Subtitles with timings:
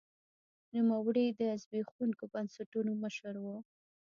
[0.73, 3.45] نوموړي د زبېښونکو بنسټونو مشر و.